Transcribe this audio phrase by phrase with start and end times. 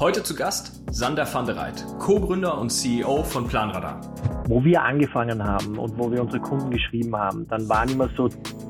[0.00, 4.00] Heute zu Gast Sander van der Reit, Co-Gründer und CEO von Planradar.
[4.46, 8.28] Wo wir angefangen haben und wo wir unsere Kunden geschrieben haben, dann waren immer so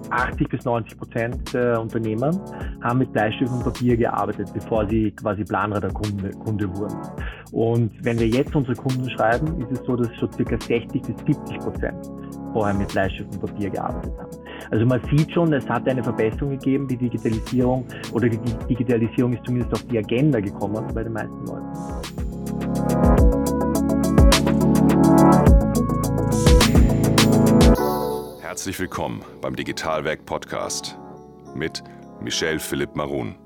[0.08, 2.30] 80 bis 90 Prozent der Unternehmer
[2.82, 6.96] haben mit Bleistift und Papier gearbeitet, bevor sie quasi Planradar-Kunde Kunde wurden.
[7.52, 11.16] Und wenn wir jetzt unsere Kunden schreiben, ist es so, dass so circa 60 bis
[11.26, 12.10] 70 Prozent
[12.54, 14.30] vorher mit Bleistift und Papier gearbeitet haben.
[14.70, 18.38] Also man sieht schon, es hat eine Verbesserung gegeben, die Digitalisierung oder die
[18.68, 21.66] Digitalisierung ist zumindest auf die Agenda gekommen bei den meisten Leuten.
[28.40, 30.98] Herzlich willkommen beim Digitalwerk Podcast
[31.54, 31.82] mit
[32.20, 33.36] Michel Philipp Marun.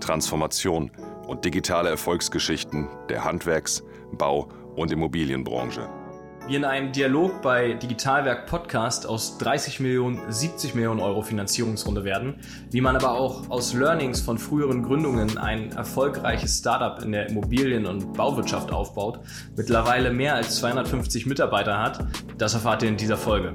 [0.00, 0.90] Transformation
[1.26, 3.82] und digitale Erfolgsgeschichten der Handwerks-,
[4.12, 5.99] Bau- und Immobilienbranche
[6.46, 12.40] wir in einem Dialog bei Digitalwerk Podcast aus 30 Millionen, 70 Millionen Euro Finanzierungsrunde werden,
[12.70, 17.86] wie man aber auch aus Learnings von früheren Gründungen ein erfolgreiches Startup in der Immobilien-
[17.86, 19.20] und Bauwirtschaft aufbaut,
[19.56, 22.06] mittlerweile mehr als 250 Mitarbeiter hat,
[22.38, 23.54] das erfahrt ihr in dieser Folge.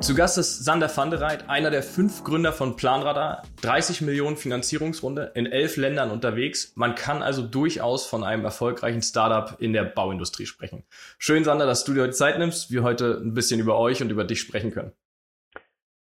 [0.00, 4.36] Zu Gast ist Sander van der Reit, einer der fünf Gründer von Planradar, 30 Millionen
[4.36, 6.72] Finanzierungsrunde, in elf Ländern unterwegs.
[6.76, 10.84] Man kann also durchaus von einem erfolgreichen Startup in der Bauindustrie sprechen.
[11.18, 14.10] Schön, Sander, dass du dir heute Zeit nimmst, wir heute ein bisschen über euch und
[14.10, 14.92] über dich sprechen können.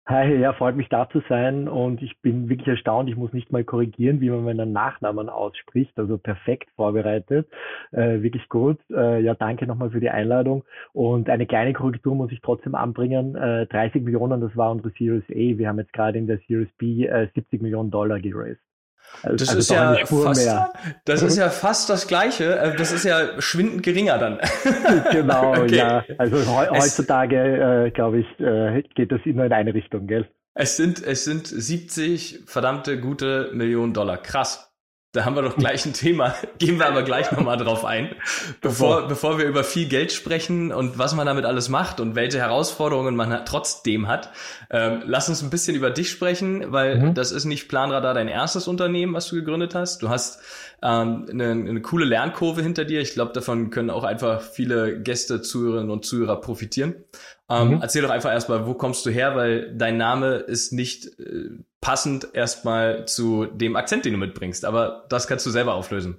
[0.07, 3.09] Hi, ja, freut mich da zu sein und ich bin wirklich erstaunt.
[3.09, 5.97] Ich muss nicht mal korrigieren, wie man meinen Nachnamen ausspricht.
[5.97, 7.47] Also perfekt vorbereitet,
[7.91, 8.77] äh, wirklich gut.
[8.91, 10.63] Äh, ja, danke nochmal für die Einladung.
[10.93, 13.35] Und eine kleine Korrektur muss ich trotzdem anbringen.
[13.35, 15.57] Äh, 30 Millionen, das war unsere Series A.
[15.57, 18.64] Wir haben jetzt gerade in der Series B 70 äh, Millionen Dollar geraced.
[19.23, 20.49] Also, das, also ist ja fast,
[21.05, 22.59] das ist ja fast das Gleiche.
[22.59, 24.39] Äh, das ist ja schwindend geringer dann.
[25.11, 25.77] genau, okay.
[25.77, 26.03] ja.
[26.17, 30.27] Also heutzutage, äh, glaube ich, äh, geht das immer in eine Richtung, gell?
[30.53, 34.17] Es sind, es sind 70 verdammte gute Millionen Dollar.
[34.17, 34.71] Krass.
[35.15, 36.35] Da haben wir doch gleich ein Thema.
[36.57, 38.13] Gehen wir aber gleich nochmal drauf ein.
[38.59, 42.39] Bevor, bevor wir über viel Geld sprechen und was man damit alles macht und welche
[42.39, 44.31] Herausforderungen man hat, trotzdem hat,
[44.69, 47.13] ähm, lass uns ein bisschen über dich sprechen, weil mhm.
[47.13, 50.01] das ist nicht Planradar dein erstes Unternehmen, was du gegründet hast.
[50.01, 50.41] Du hast
[50.83, 52.99] ähm, eine, eine coole Lernkurve hinter dir.
[52.99, 56.95] Ich glaube, davon können auch einfach viele Gäste, Zuhörerinnen und Zuhörer profitieren.
[57.49, 57.79] Ähm, mhm.
[57.81, 61.49] Erzähl doch einfach erstmal, wo kommst du her, weil dein Name ist nicht äh,
[61.85, 64.65] passend erstmal zu dem Akzent, den du mitbringst.
[64.65, 66.17] Aber das kannst du selber auflösen.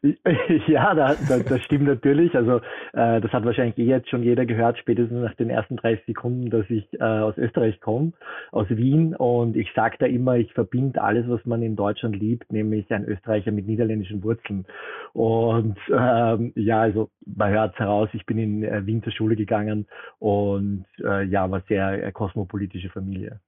[0.68, 2.32] Ja, da, da, das stimmt natürlich.
[2.36, 2.58] Also
[2.92, 6.50] äh, das hat wahrscheinlich eh jetzt schon jeder gehört, spätestens nach den ersten 30 Sekunden,
[6.50, 8.12] dass ich äh, aus Österreich komme,
[8.52, 9.16] aus Wien.
[9.16, 13.06] Und ich sage da immer, ich verbinde alles, was man in Deutschland liebt, nämlich ein
[13.06, 14.66] Österreicher mit niederländischen Wurzeln.
[15.14, 19.34] Und ähm, ja, also man hört es heraus, ich bin in äh, Wien zur Schule
[19.34, 19.88] gegangen
[20.20, 23.40] und äh, ja, war sehr äh, kosmopolitische Familie.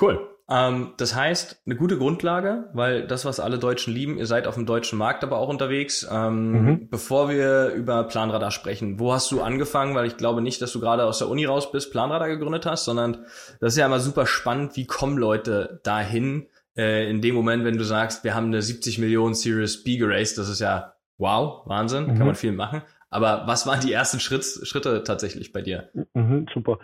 [0.00, 0.28] Cool.
[0.50, 4.54] Ähm, das heißt, eine gute Grundlage, weil das, was alle Deutschen lieben, ihr seid auf
[4.54, 6.08] dem deutschen Markt aber auch unterwegs.
[6.10, 6.88] Ähm, mhm.
[6.88, 9.94] Bevor wir über Planradar sprechen, wo hast du angefangen?
[9.94, 12.86] Weil ich glaube nicht, dass du gerade aus der Uni raus bist, Planradar gegründet hast,
[12.86, 13.26] sondern
[13.60, 17.76] das ist ja immer super spannend, wie kommen Leute dahin, äh, in dem Moment, wenn
[17.76, 22.04] du sagst, wir haben eine 70 Millionen Series B geraced, das ist ja wow, Wahnsinn,
[22.04, 22.16] mhm.
[22.16, 22.82] kann man viel machen.
[23.10, 25.90] Aber was waren die ersten Schritt, Schritte tatsächlich bei dir?
[26.14, 26.78] Mhm, super.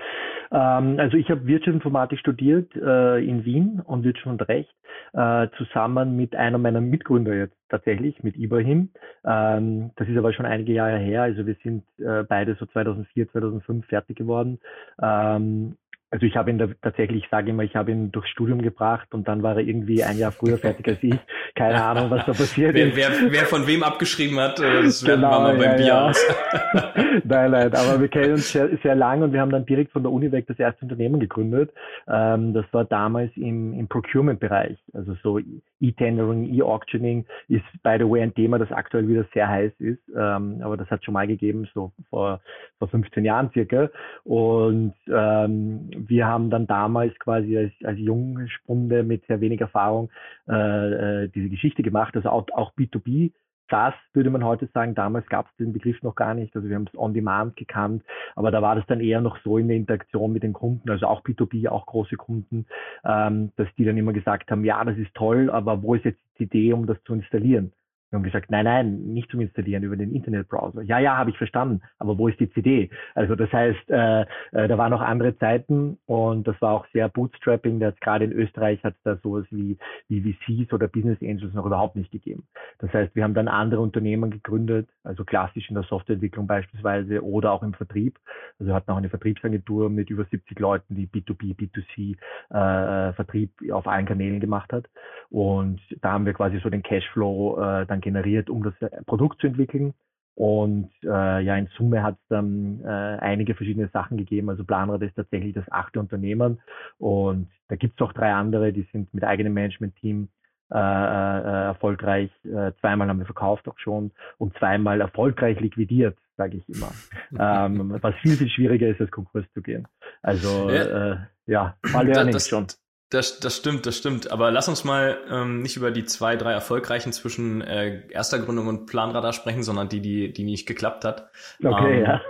[0.55, 4.73] Ähm, also ich habe Wirtschaftsinformatik studiert äh, in Wien und Wirtschaft und Recht
[5.13, 8.91] äh, zusammen mit einer meiner Mitgründer jetzt tatsächlich, mit Ibrahim.
[9.25, 11.23] Ähm, das ist aber schon einige Jahre her.
[11.23, 14.61] Also wir sind äh, beide so 2004, 2005 fertig geworden.
[15.03, 15.77] Ähm,
[16.11, 19.13] also ich habe ihn da tatsächlich, ich sage immer, ich habe ihn durchs Studium gebracht
[19.13, 21.19] und dann war er irgendwie ein Jahr früher fertig als ich.
[21.55, 22.97] Keine Ahnung, was da passiert wer, ist.
[22.97, 25.87] Wer, wer von wem abgeschrieben hat, äh, das werden genau, wir mal beim ja, Bier
[25.87, 26.07] ja.
[26.09, 26.27] aus.
[27.25, 30.03] nein, nein, aber wir kennen uns sehr, sehr lang und wir haben dann direkt von
[30.03, 31.73] der Uni weg das erste Unternehmen gegründet.
[32.07, 35.41] Ähm, das war damals im, im Procurement-Bereich, also so
[35.89, 40.01] E-Tendering, E-Auctioning ist, by the way, ein Thema, das aktuell wieder sehr heiß ist.
[40.17, 42.41] Ähm, aber das hat schon mal gegeben, so vor,
[42.79, 43.91] vor 15 Jahren circa.
[44.25, 50.11] Und ähm, wir haben dann damals quasi als, als Jungspunde mit sehr wenig Erfahrung
[50.49, 52.17] äh, äh diese Geschichte gemacht.
[52.17, 53.33] Also auch, auch B2B
[53.75, 56.77] SaaS würde man heute sagen, damals gab es den Begriff noch gar nicht, also wir
[56.77, 58.05] haben es on-demand gekannt,
[58.37, 61.09] aber da war das dann eher noch so in der Interaktion mit den Kunden, also
[61.09, 62.67] auch B2B, auch große Kunden,
[63.05, 66.21] ähm, dass die dann immer gesagt haben, ja, das ist toll, aber wo ist jetzt
[66.39, 67.73] die Idee, um das zu installieren?
[68.11, 70.83] Wir haben gesagt, nein, nein, nicht zum Installieren über den Internetbrowser.
[70.83, 72.91] Ja, ja, habe ich verstanden, aber wo ist die CD?
[73.15, 74.23] Also das heißt, äh,
[74.53, 77.81] äh, da waren noch andere Zeiten und das war auch sehr Bootstrapping.
[77.81, 79.79] Das gerade in Österreich hat es da sowas wie,
[80.09, 82.47] wie VCs oder Business Angels noch überhaupt nicht gegeben.
[82.79, 87.53] Das heißt, wir haben dann andere Unternehmen gegründet, also klassisch in der Softwareentwicklung beispielsweise oder
[87.53, 88.19] auch im Vertrieb.
[88.59, 92.17] Also wir hatten auch eine Vertriebsagentur mit über 70 Leuten, die B2B, B2C
[92.51, 94.87] äh, Vertrieb auf allen Kanälen gemacht hat.
[95.31, 98.75] Und da haben wir quasi so den Cashflow äh, dann generiert, um das
[99.07, 99.95] Produkt zu entwickeln.
[100.37, 104.51] Und äh, ja, in Summe hat es dann äh, einige verschiedene Sachen gegeben.
[104.51, 106.61] Also Planrad ist tatsächlich das achte Unternehmen
[106.99, 110.29] und da gibt es auch drei andere, die sind mit eigenem Management-Team
[110.73, 112.31] äh, äh, erfolgreich.
[112.45, 116.91] Äh, zweimal haben wir verkauft auch schon und zweimal erfolgreich liquidiert, sage ich immer.
[117.39, 119.87] ähm, was viel, viel schwieriger ist, als Konkurs zu gehen.
[120.21, 121.17] Also ja, äh,
[121.47, 122.67] ja war Learning das, schon.
[123.15, 124.33] Das, das stimmt, das stimmt.
[124.33, 128.67] Aber lass uns mal ähm, nicht über die zwei, drei erfolgreichen zwischen äh, erster Gründung
[128.67, 131.31] und Planradar sprechen, sondern die, die, die nicht geklappt hat.
[131.63, 132.21] Okay, ähm, ja.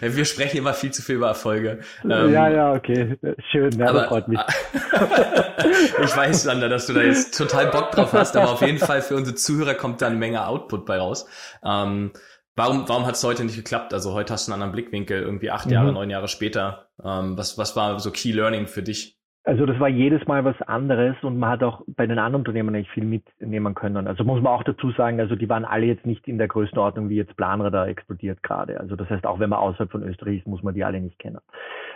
[0.00, 1.78] wir sprechen immer viel zu viel über Erfolge.
[2.02, 3.18] Ähm, ja, ja, okay.
[3.52, 4.40] Schön, ja, aber, freut mich.
[6.02, 9.00] ich weiß, Sander, dass du da jetzt total Bock drauf hast, aber auf jeden Fall
[9.00, 11.26] für unsere Zuhörer kommt da eine Menge Output bei raus.
[11.64, 12.10] Ähm,
[12.56, 13.94] Warum, warum hat es heute nicht geklappt?
[13.94, 15.72] Also heute hast du einen anderen Blickwinkel, irgendwie acht mhm.
[15.72, 16.88] Jahre, neun Jahre später.
[17.02, 19.19] Ähm, was, was war so Key Learning für dich?
[19.50, 22.70] Also das war jedes Mal was anderes und man hat auch bei den anderen Unternehmen
[22.70, 24.06] nicht viel mitnehmen können.
[24.06, 27.08] Also muss man auch dazu sagen, also die waren alle jetzt nicht in der Größenordnung,
[27.08, 28.78] wie jetzt Planradar explodiert gerade.
[28.78, 31.18] Also das heißt, auch wenn man außerhalb von Österreich ist, muss man die alle nicht
[31.18, 31.40] kennen.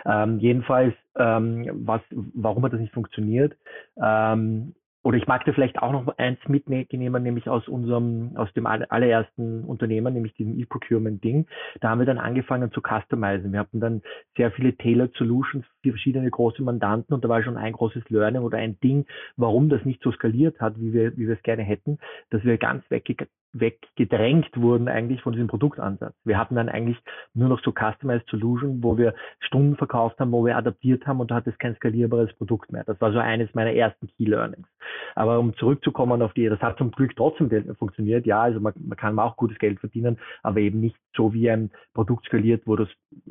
[0.05, 3.55] Ähm, jedenfalls, ähm, was, warum hat das nicht funktioniert?
[4.03, 4.73] Ähm,
[5.05, 9.63] oder ich mag dir vielleicht auch noch eins mitnehmen, nämlich aus unserem, aus dem allerersten
[9.63, 11.45] Unternehmen, nämlich diesem E-Procurement-Ding.
[11.79, 13.53] Da haben wir dann angefangen zu customizen.
[13.53, 14.01] Wir hatten dann
[14.35, 18.57] sehr viele Tailored Solutions verschiedene große Mandanten und da war schon ein großes Learning oder
[18.57, 19.05] ein Ding,
[19.37, 21.97] warum das nicht so skaliert hat, wie wir, wie wir es gerne hätten,
[22.29, 26.13] dass wir ganz wegge weggedrängt wurden eigentlich von diesem Produktansatz.
[26.25, 26.97] Wir hatten dann eigentlich
[27.33, 31.31] nur noch so Customized Solution, wo wir Stunden verkauft haben, wo wir adaptiert haben und
[31.31, 32.83] da hat es kein skalierbares Produkt mehr.
[32.83, 34.67] Das war so eines meiner ersten Key Learnings.
[35.15, 38.25] Aber um zurückzukommen auf die, das hat zum Glück trotzdem funktioniert.
[38.25, 41.71] Ja, also man, man kann auch gutes Geld verdienen, aber eben nicht so wie ein
[41.93, 42.85] Produkt skaliert, wo du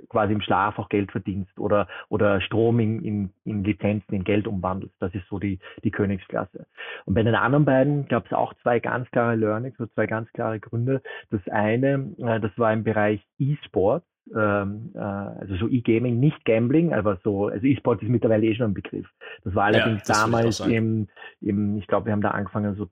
[0.08, 4.46] quasi im Schlaf auch Geld verdienst oder, oder Strom in, in, in Lizenzen in Geld
[4.46, 4.94] umwandelst.
[5.00, 6.66] Das ist so die, die Königsklasse.
[7.04, 10.30] Und bei den anderen beiden gab es auch zwei ganz klare Learnings, so zwei ganz
[10.32, 11.02] klare Gründe.
[11.30, 14.04] Das eine, äh, das war im Bereich E-Sport
[14.34, 18.70] ähm, äh, also so E-Gaming, nicht Gambling, aber so, also E-Sport ist mittlerweile eh schon
[18.70, 19.06] ein Begriff.
[19.42, 21.08] Das war allerdings ja, das damals im,
[21.40, 22.88] im, ich glaube, wir haben da angefangen so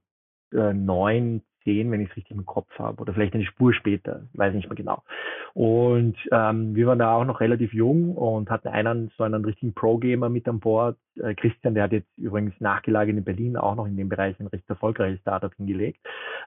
[0.56, 4.22] äh, neun, zehn, wenn ich es richtig im Kopf habe, oder vielleicht eine Spur später,
[4.34, 5.02] weiß nicht mehr genau.
[5.54, 9.74] Und ähm, wir waren da auch noch relativ jung und hatten einen so einen richtigen
[9.74, 10.96] Pro-Gamer mit an Bord.
[11.20, 14.46] Äh, Christian, der hat jetzt übrigens nachgelagert in Berlin auch noch in dem Bereich ein
[14.46, 15.98] recht erfolgreiches Startup hingelegt.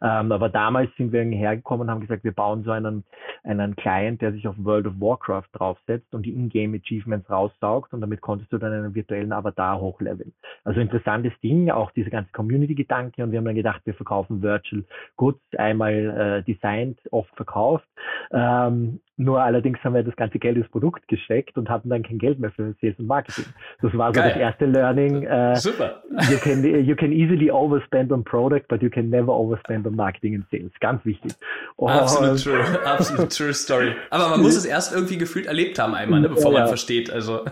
[0.01, 3.03] Ähm, aber damals sind wir hergekommen und haben gesagt, wir bauen so einen,
[3.43, 8.01] einen Client, der sich auf World of Warcraft draufsetzt und die Ingame Achievements raussaugt und
[8.01, 10.33] damit konntest du dann einen virtuellen Avatar hochleveln.
[10.63, 14.83] Also interessantes Ding, auch diese ganze Community-Gedanke und wir haben dann gedacht, wir verkaufen Virtual
[15.15, 17.87] Goods, einmal äh, designed, oft verkauft.
[18.31, 22.17] Ähm, nur allerdings haben wir das ganze Geld ins Produkt gesteckt und hatten dann kein
[22.17, 23.45] Geld mehr für Sales und Marketing.
[23.81, 24.31] Das war so Geil.
[24.31, 25.23] das erste Learning.
[25.23, 26.03] Äh, Super.
[26.29, 30.35] You can, you can easily overspend on product, but you can never overspend on marketing
[30.35, 30.71] and sales.
[30.81, 31.31] Ganz wichtig.
[31.77, 32.85] Und Absolut true.
[32.85, 33.93] Absolut true story.
[34.09, 37.09] Aber man muss es erst irgendwie gefühlt erlebt haben einmal, ne, bevor ja, man versteht.
[37.09, 37.45] Also.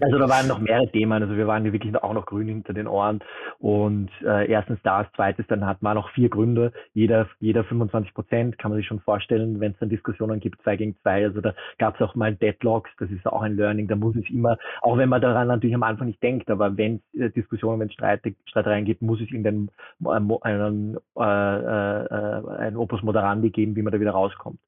[0.00, 2.86] Also da waren noch mehrere Themen, also wir waren wirklich auch noch grün hinter den
[2.86, 3.20] Ohren.
[3.58, 8.58] Und äh, erstens das, zweites dann hat man noch vier Gründe, jeder jeder 25 Prozent,
[8.58, 11.54] kann man sich schon vorstellen, wenn es dann Diskussionen gibt, zwei gegen zwei, also da
[11.78, 14.96] gab es auch mal Deadlocks, das ist auch ein Learning, da muss es immer, auch
[14.98, 17.94] wenn man daran natürlich am Anfang nicht denkt, aber wenn es äh, Diskussionen, wenn es
[17.94, 19.70] Streit, Streitereien gibt, muss es in den
[20.04, 24.60] äh, einen, äh, äh, ein Opus Moderandi geben, wie man da wieder rauskommt.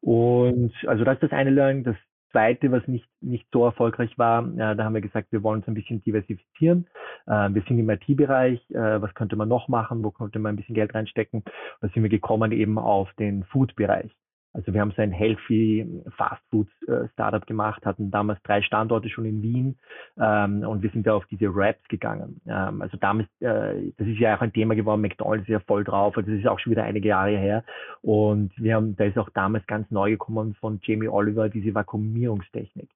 [0.00, 1.96] Und also das ist das eine Learning, das
[2.30, 5.68] Zweite, was nicht, nicht so erfolgreich war, äh, da haben wir gesagt, wir wollen uns
[5.68, 6.86] ein bisschen diversifizieren.
[7.26, 10.56] Äh, wir sind im IT-Bereich, äh, was könnte man noch machen, wo könnte man ein
[10.56, 11.42] bisschen Geld reinstecken?
[11.80, 14.10] Da sind wir gekommen eben auf den Food-Bereich.
[14.58, 15.86] Also wir haben so ein Healthy
[16.16, 19.78] Fast Food äh, Startup gemacht, hatten damals drei Standorte schon in Wien
[20.18, 22.40] ähm, und wir sind da auf diese Raps gegangen.
[22.48, 25.84] Ähm, also damals, äh, das ist ja auch ein Thema geworden, McDonald's ist ja voll
[25.84, 27.62] drauf, also das ist auch schon wieder einige Jahre her.
[28.02, 32.90] Und wir haben, da ist auch damals ganz neu gekommen von Jamie Oliver diese Vakuumierungstechnik.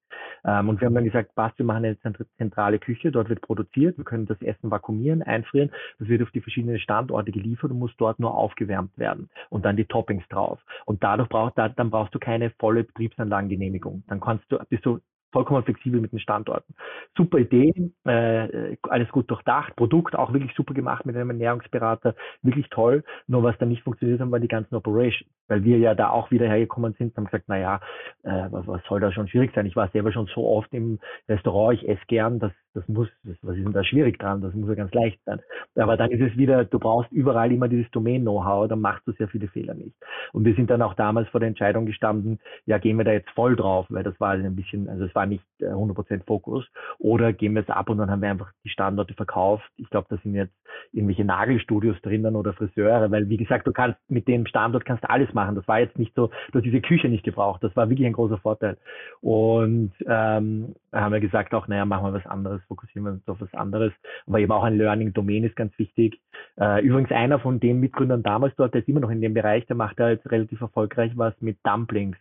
[0.45, 1.97] Ähm, und wir haben dann gesagt, passt, wir machen eine
[2.39, 6.41] zentrale Küche, dort wird produziert, wir können das Essen vakuumieren, einfrieren, das wird auf die
[6.41, 10.59] verschiedenen Standorte geliefert und muss dort nur aufgewärmt werden und dann die Toppings drauf.
[10.87, 14.05] Und dadurch braucht brauchst, da, dann brauchst du keine volle Betriebsanlagengenehmigung.
[14.09, 15.01] Dann kannst du, bist du
[15.33, 16.75] vollkommen flexibel mit den Standorten.
[17.17, 17.73] Super Idee,
[18.05, 23.03] äh, alles gut durchdacht, Produkt auch wirklich super gemacht mit einem Ernährungsberater, wirklich toll.
[23.27, 26.31] Nur was dann nicht funktioniert hat, waren die ganzen Operations, weil wir ja da auch
[26.31, 27.81] wieder hergekommen sind und haben gesagt, naja,
[28.25, 29.65] äh, was soll da schon schwierig sein?
[29.65, 33.09] Ich war selber schon so oft im Restaurant, ich esse gern, das, Das muss,
[33.43, 34.41] was ist denn da schwierig dran?
[34.41, 35.41] Das muss ja ganz leicht sein.
[35.77, 39.29] Aber dann ist es wieder, du brauchst überall immer dieses Domain-Know-how, dann machst du sehr
[39.29, 39.95] viele Fehler nicht.
[40.33, 43.31] Und wir sind dann auch damals vor der Entscheidung gestanden, ja, gehen wir da jetzt
[43.31, 46.67] voll drauf, weil das war ein bisschen, also es war nicht 100% äh, Fokus,
[46.99, 49.69] oder gehen wir es ab und dann haben wir einfach die Standorte verkauft.
[49.77, 50.55] Ich glaube, da sind jetzt
[50.93, 55.33] irgendwelche Nagelstudios drinnen oder Friseure, weil wie gesagt, du kannst mit dem Standort kannst alles
[55.35, 55.55] machen.
[55.55, 57.63] Das war jetzt nicht so, du hast diese Küche nicht gebraucht.
[57.63, 58.79] Das war wirklich ein großer Vorteil.
[59.21, 63.41] Und ähm, haben wir gesagt auch, naja, machen wir was anderes, fokussieren wir uns auf
[63.41, 63.93] was anderes.
[64.27, 66.21] Aber eben auch ein Learning Domain ist ganz wichtig.
[66.59, 69.67] Äh, übrigens einer von den Mitgründern damals dort, der ist immer noch in dem Bereich,
[69.67, 72.17] der macht halt relativ erfolgreich was mit Dumplings.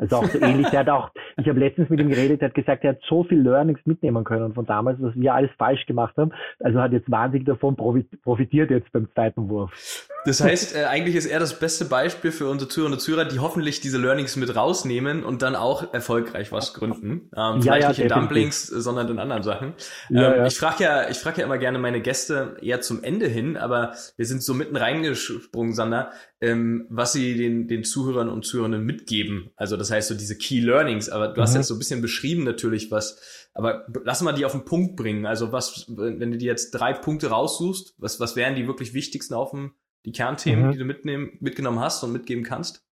[0.00, 0.68] Also auch so ähnlich.
[0.70, 3.24] Der hat auch, ich habe letztens mit ihm geredet, der hat gesagt, er hat so
[3.24, 6.32] viel Learnings mitnehmen können von damals, was wir alles falsch gemacht haben.
[6.58, 10.08] Also hat jetzt wahnsinnig davon profitiert jetzt beim zweiten Wurf.
[10.24, 13.38] Das heißt, äh, eigentlich ist er das beste Beispiel für unsere Zuhörer und Zuhörer, die
[13.38, 17.30] hoffentlich diese Learnings mit rausnehmen und dann auch erfolgreich was gründen.
[17.36, 19.72] Ähm, vielleicht ja, ja, nicht in Dumplings, sondern in anderen Sachen.
[20.10, 23.28] Ja, ähm, ich frage ja, ich frage ja immer gerne meine Gäste eher zum Ende
[23.28, 28.44] hin, aber wir sind so mitten reingesprungen, Sander, ähm, was sie den, den Zuhörern und
[28.44, 29.50] Zuhörern mitgeben.
[29.56, 31.42] Also das heißt so diese Key Learnings, aber du mhm.
[31.42, 34.96] hast jetzt so ein bisschen beschrieben natürlich, was, aber lass mal die auf den Punkt
[34.96, 35.26] bringen.
[35.26, 39.34] Also was, wenn du dir jetzt drei Punkte raussuchst, was, was wären die wirklich wichtigsten
[39.34, 39.72] auf dem
[40.06, 40.72] die Kernthemen, mhm.
[40.72, 42.86] die du mitnehmen, mitgenommen hast und mitgeben kannst?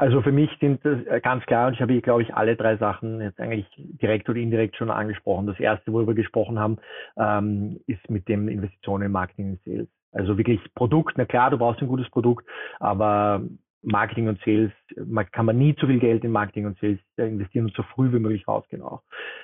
[0.00, 2.78] Also für mich sind das äh, ganz klar, und ich habe, glaube ich, alle drei
[2.78, 5.46] Sachen jetzt eigentlich direkt oder indirekt schon angesprochen.
[5.46, 6.78] Das erste, worüber wir gesprochen haben,
[7.18, 9.88] ähm, ist mit dem Investitionen in Marketing und Sales.
[10.12, 12.46] Also wirklich Produkt, na klar, du brauchst ein gutes Produkt,
[12.78, 13.42] aber
[13.82, 14.72] Marketing und Sales,
[15.06, 18.12] man, kann man nie zu viel Geld in Marketing und Sales investieren und so früh
[18.12, 19.02] wie möglich rausgehen auch.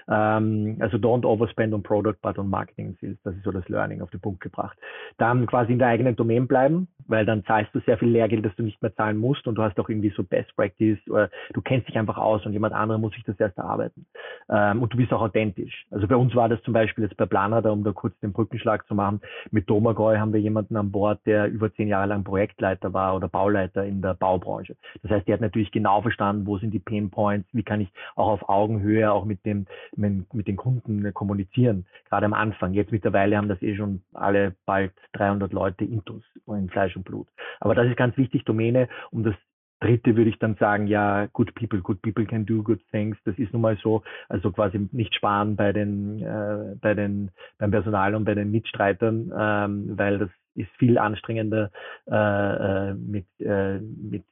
[0.09, 3.19] Ähm, also don't overspend on Product, but on Marketing und Sales.
[3.25, 4.79] Das ist so das Learning auf den Punkt gebracht.
[5.19, 8.55] Dann quasi in der eigenen Domain bleiben, weil dann zahlst du sehr viel Lehrgeld, das
[8.57, 11.61] du nicht mehr zahlen musst und du hast auch irgendwie so Best Practice oder du
[11.61, 14.07] kennst dich einfach aus und jemand anderer muss sich das erst erarbeiten.
[14.49, 15.87] Ähm, und du bist auch authentisch.
[15.91, 18.87] Also bei uns war das zum Beispiel jetzt bei Planradar, um da kurz den Brückenschlag
[18.87, 22.93] zu machen, mit Domagoj haben wir jemanden an Bord, der über zehn Jahre lang Projektleiter
[22.93, 24.77] war oder Bauleiter in der Baubranche.
[25.03, 27.89] Das heißt, der hat natürlich genau verstanden, wo sind die Pain Points, wie kann ich
[28.15, 32.73] auch auf Augenhöhe auch mit dem, mit, den Kunden kommunizieren, gerade am Anfang.
[32.73, 37.29] Jetzt mittlerweile haben das eh schon alle bald 300 Leute intus in Fleisch und Blut.
[37.61, 39.35] Aber das ist ganz wichtig, Domäne, um das
[39.81, 43.17] Dritte würde ich dann sagen, ja, good people, good people can do good things.
[43.25, 44.03] Das ist nun mal so.
[44.29, 49.31] Also quasi nicht sparen bei den, äh, bei den, beim Personal und bei den Mitstreitern,
[49.39, 51.71] ähm, weil das ist viel anstrengender
[52.11, 54.25] äh, äh, mit, äh, mit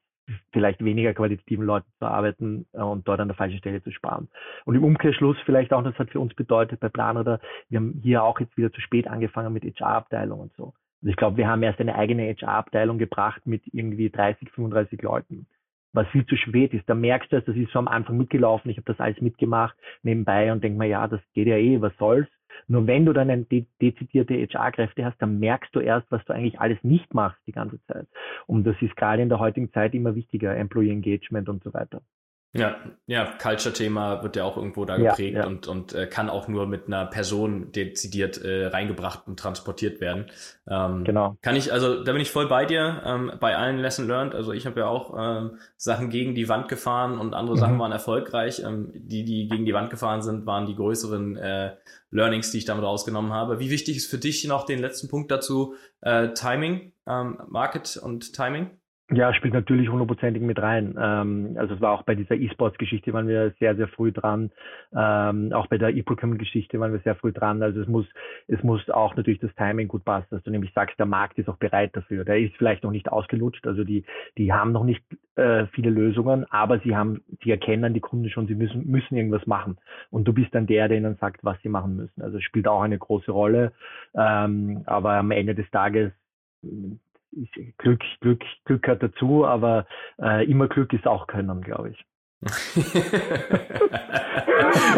[0.52, 4.28] vielleicht weniger qualitativen Leuten zu arbeiten äh, und dort an der falschen Stelle zu sparen.
[4.64, 8.22] Und im Umkehrschluss vielleicht auch, das hat für uns bedeutet bei Planradar, wir haben hier
[8.22, 10.74] auch jetzt wieder zu spät angefangen mit HR-Abteilung und so.
[11.02, 15.46] Also ich glaube, wir haben erst eine eigene HR-Abteilung gebracht mit irgendwie 30, 35 Leuten
[15.94, 16.88] was viel zu spät ist.
[16.88, 20.52] Da merkst du, das ist so am Anfang mitgelaufen, ich habe das alles mitgemacht nebenbei
[20.52, 22.26] und denk mir, ja, das geht ja eh, was soll's.
[22.68, 26.32] Nur wenn du dann eine de dezidierte HR-Kräfte hast, dann merkst du erst, was du
[26.32, 28.06] eigentlich alles nicht machst die ganze Zeit.
[28.46, 32.02] Und das ist gerade in der heutigen Zeit immer wichtiger, Employee Engagement und so weiter.
[32.56, 35.46] Ja, ja, Culture-Thema wird ja auch irgendwo da geprägt ja, ja.
[35.46, 40.26] und, und äh, kann auch nur mit einer Person dezidiert äh, reingebracht und transportiert werden.
[40.68, 41.36] Ähm, genau.
[41.42, 44.36] Kann ich, also da bin ich voll bei dir, ähm, bei allen Lesson Learned.
[44.36, 47.60] Also ich habe ja auch ähm, Sachen gegen die Wand gefahren und andere mhm.
[47.60, 48.62] Sachen waren erfolgreich.
[48.64, 51.74] Ähm, die, die gegen die Wand gefahren sind, waren die größeren äh,
[52.12, 53.58] Learnings, die ich damit rausgenommen habe.
[53.58, 58.32] Wie wichtig ist für dich noch den letzten Punkt dazu, äh, Timing, ähm, Market und
[58.32, 58.70] Timing?
[59.10, 60.96] Ja, spielt natürlich hundertprozentig mit rein.
[60.98, 64.50] Ähm, also es war auch bei dieser E-Sports-Geschichte waren wir sehr, sehr früh dran.
[64.96, 67.62] Ähm, auch bei der E-Procurement-Geschichte waren wir sehr früh dran.
[67.62, 68.06] Also es muss,
[68.48, 71.50] es muss auch natürlich das Timing gut passen, dass du nämlich sagst, der Markt ist
[71.50, 72.24] auch bereit dafür.
[72.24, 73.66] Der ist vielleicht noch nicht ausgelutscht.
[73.66, 74.06] Also die,
[74.38, 75.04] die haben noch nicht
[75.36, 79.46] äh, viele Lösungen, aber sie haben, sie erkennen die Kunden schon, sie müssen, müssen irgendwas
[79.46, 79.76] machen.
[80.08, 82.22] Und du bist dann der, der ihnen sagt, was sie machen müssen.
[82.22, 83.72] Also es spielt auch eine große Rolle.
[84.16, 86.10] Ähm, aber am Ende des Tages
[87.78, 89.86] Glück, Glück, Glück gehört dazu, aber
[90.20, 92.04] äh, immer Glück ist auch Können, glaube ich.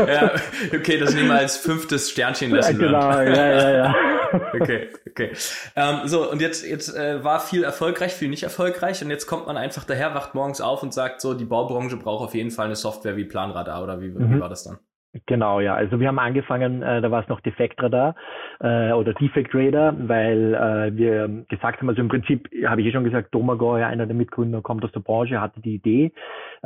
[0.09, 0.33] ja,
[0.75, 2.81] okay, das nehmen wir als fünftes Sternchen lassen.
[2.81, 3.95] Ja, genau, ja, ja, ja.
[4.55, 5.31] okay, okay.
[5.77, 9.47] Ähm, so, und jetzt, jetzt äh, war viel erfolgreich, viel nicht erfolgreich und jetzt kommt
[9.47, 12.67] man einfach daher, wacht morgens auf und sagt so, die Baubranche braucht auf jeden Fall
[12.67, 14.35] eine Software wie Planradar oder wie, mhm.
[14.35, 14.79] wie war das dann?
[15.25, 15.75] Genau, ja.
[15.75, 18.15] Also wir haben angefangen, äh, da war es noch Defektradar
[18.61, 22.93] äh, oder Defect Radar, weil äh, wir gesagt haben, also im Prinzip habe ich ja
[22.93, 26.13] schon gesagt, Domagoj, einer der Mitgründer, kommt aus der Branche, hatte die Idee.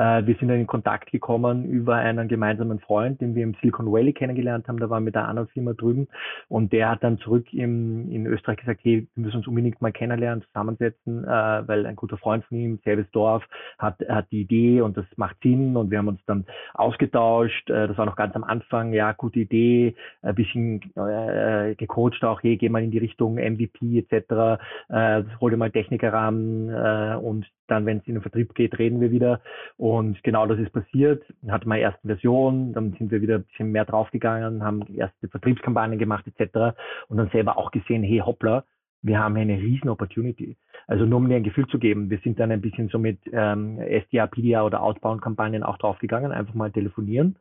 [0.00, 3.92] Äh, wir sind dann in Kontakt gekommen über einen gemeinsamen Freund, den wir im Silicon
[3.92, 4.80] Valley kennengelernt haben.
[4.80, 6.08] Da wir mit einer anderen Firma drüben
[6.48, 9.92] und der hat dann zurück im, in Österreich gesagt, hey, wir müssen uns unbedingt mal
[9.92, 11.28] kennenlernen, zusammensetzen, äh,
[11.68, 13.44] weil ein guter Freund von ihm, selbes Dorf,
[13.78, 17.70] hat, hat die Idee und das macht Sinn und wir haben uns dann ausgetauscht.
[17.70, 22.24] Äh, das war noch ganz am am Anfang, ja, gute Idee, ein bisschen äh, gecoacht
[22.24, 26.68] auch, hey, geh mal in die Richtung MVP etc., äh, hol dir mal Techniker ran
[26.68, 29.40] äh, und dann, wenn es in den Vertrieb geht, reden wir wieder.
[29.76, 29.89] Und
[30.22, 31.22] genau das ist passiert.
[31.48, 35.98] Hatte mal erste Version, dann sind wir wieder ein bisschen mehr draufgegangen, haben erste Vertriebskampagnen
[35.98, 36.76] gemacht etc.
[37.08, 38.64] Und dann selber auch gesehen, hey, hoppla,
[39.02, 40.56] wir haben eine riesen Opportunity.
[40.86, 43.18] Also nur um dir ein Gefühl zu geben, wir sind dann ein bisschen so mit
[43.32, 47.36] ähm, SDA, PDA oder Outbound-Kampagnen auch draufgegangen, einfach mal telefonieren,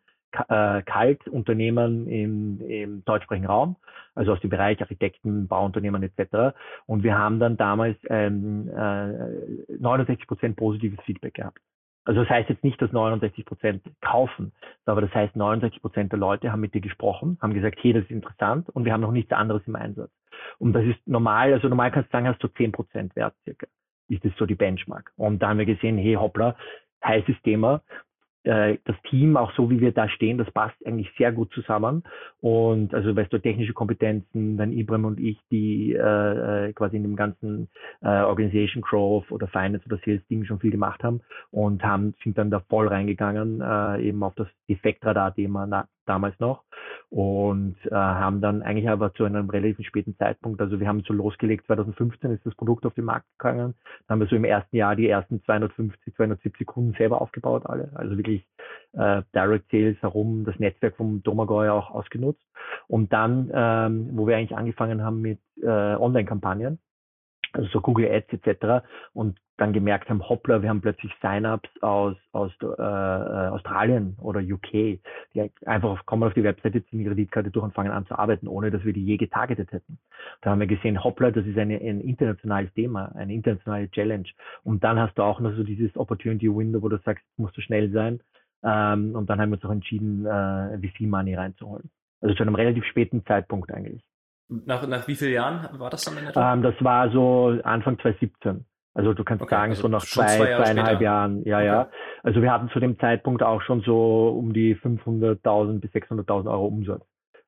[0.48, 3.76] äh, kalt Unternehmen im, im deutschsprachigen Raum,
[4.16, 6.56] also aus dem Bereich Architekten, Bauunternehmen etc.
[6.86, 11.60] Und wir haben dann damals ähm, äh, 69 Prozent positives Feedback gehabt.
[12.10, 14.52] Also das heißt jetzt nicht, dass 69 Prozent kaufen,
[14.88, 18.02] aber das heißt 69 Prozent der Leute haben mit dir gesprochen, haben gesagt, hey, das
[18.06, 20.10] ist interessant und wir haben noch nichts anderes im Einsatz.
[20.58, 23.68] Und das ist normal, also normal kannst du sagen, hast du 10 Prozent Wert circa.
[24.08, 25.12] Ist das so die Benchmark.
[25.18, 26.56] Und da haben wir gesehen, hey, hoppla,
[27.06, 27.84] heißes Thema.
[28.44, 32.04] Äh, das Team, auch so wie wir da stehen, das passt eigentlich sehr gut zusammen.
[32.42, 37.04] Und also weißt du, technische Kompetenzen, dann Ibrahim und ich, die äh, äh, quasi in
[37.04, 37.70] dem ganzen
[38.02, 42.38] äh, Organization Growth oder Finance oder Sales Ding schon viel gemacht haben und haben, sind
[42.38, 45.68] dann da voll reingegangen, äh, eben auf das Effektradar-Thema
[46.10, 46.64] damals noch
[47.10, 51.14] und äh, haben dann eigentlich aber zu einem relativ späten Zeitpunkt, also wir haben so
[51.14, 53.76] losgelegt, 2015 ist das Produkt auf den Markt gegangen,
[54.08, 57.92] dann haben wir so im ersten Jahr die ersten 250, 270 Kunden selber aufgebaut, alle,
[57.96, 58.46] also wirklich
[58.94, 62.44] äh, Direct Sales herum, das Netzwerk vom Domagoj auch ausgenutzt.
[62.88, 66.80] Und dann, ähm, wo wir eigentlich angefangen haben mit äh, Online-Kampagnen,
[67.54, 68.86] also so Google Ads etc.
[69.14, 74.40] und dann gemerkt haben, hoppla, wir haben plötzlich Sign-ups aus, aus äh, äh Australien oder
[74.40, 75.00] UK,
[75.34, 78.18] die einfach auf, kommen auf die Webseite, ziehen die Kreditkarte durch und fangen an zu
[78.18, 80.00] arbeiten, ohne dass wir die je getargetet hätten.
[80.42, 84.28] Da haben wir gesehen, hoppla, das ist eine, ein internationales Thema, eine internationale Challenge.
[84.64, 87.62] Und dann hast du auch noch so dieses Opportunity Window, wo du sagst, musst du
[87.62, 88.22] schnell sein.
[88.64, 91.90] Ähm, und dann haben wir uns auch entschieden, äh, VC-Money reinzuholen.
[92.22, 94.04] Also zu einem relativ späten Zeitpunkt eigentlich.
[94.50, 96.54] Nach, nach wie vielen Jahren war das dann in etwa?
[96.54, 98.66] Ähm, das war so Anfang 2017.
[99.00, 101.02] Also du kannst okay, sagen, also so nach zwei, zwei Jahre zweieinhalb später.
[101.04, 101.66] Jahren, ja, okay.
[101.66, 101.90] ja.
[102.22, 106.68] Also wir hatten zu dem Zeitpunkt auch schon so um die 500.000 bis 600.000 Euro
[106.68, 107.02] Umsatz.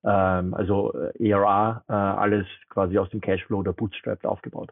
[0.05, 4.71] Ähm, also ERA, äh, alles quasi aus dem Cashflow oder Bootstraps aufgebaut.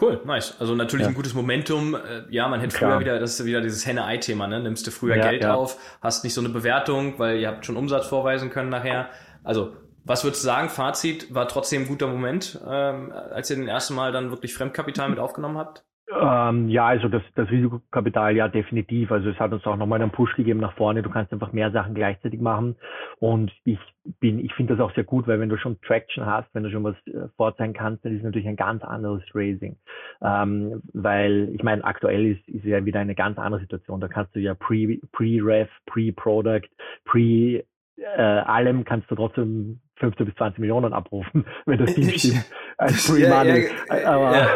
[0.00, 0.58] Cool, nice.
[0.58, 1.10] Also natürlich ja.
[1.10, 1.94] ein gutes Momentum.
[1.94, 4.60] Äh, ja, man hätte früher wieder, das ist wieder dieses Henne-Ei-Thema, ne?
[4.60, 5.52] Nimmst du früher ja, Geld ja.
[5.52, 9.10] auf, hast nicht so eine Bewertung, weil ihr habt schon Umsatz vorweisen können nachher.
[9.44, 10.68] Also was würdest du sagen?
[10.68, 15.08] Fazit war trotzdem ein guter Moment, ähm, als ihr den ersten Mal dann wirklich Fremdkapital
[15.08, 15.84] mit aufgenommen habt?
[16.20, 19.10] Ähm, ja, also das, das Risikokapital ja definitiv.
[19.10, 21.02] Also es hat uns auch nochmal einen Push gegeben nach vorne.
[21.02, 22.76] Du kannst einfach mehr Sachen gleichzeitig machen.
[23.18, 23.78] Und ich
[24.20, 26.70] bin, ich finde das auch sehr gut, weil wenn du schon Traction hast, wenn du
[26.70, 29.76] schon was äh, vorzeigen kannst, dann ist es natürlich ein ganz anderes Raising.
[30.22, 34.00] Ähm, weil ich meine, aktuell ist, ist ja wieder eine ganz andere Situation.
[34.00, 36.68] Da kannst du ja Pre, Pre-Ref, Pre-Product,
[37.04, 37.64] Pre
[37.96, 42.44] äh, allem kannst du trotzdem 15 bis 20 Millionen abrufen, wenn das Team stimmt,
[42.76, 43.66] als Free Money.
[43.88, 44.46] Ja, ja,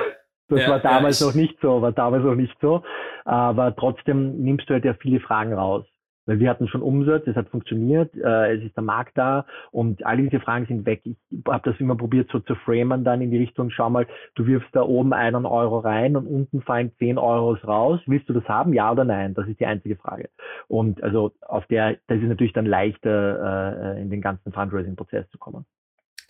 [0.49, 2.83] Aber ja, das war damals noch nicht so, war damals noch nicht so.
[3.25, 5.85] Aber trotzdem nimmst du halt ja viele Fragen raus.
[6.27, 10.05] Weil wir hatten schon Umsatz, es hat funktioniert, äh, es ist der Markt da und
[10.05, 11.03] all diese Fragen sind weg.
[11.05, 14.45] Ich habe das immer probiert so zu framen dann in die Richtung, schau mal, du
[14.45, 18.01] wirfst da oben einen Euro rein und unten fallen zehn Euros raus.
[18.07, 19.35] Willst du das haben, ja oder nein?
[19.35, 20.29] Das ist die einzige Frage.
[20.67, 25.39] Und also auf der, das ist natürlich dann leichter, äh, in den ganzen Fundraising-Prozess zu
[25.39, 25.65] kommen.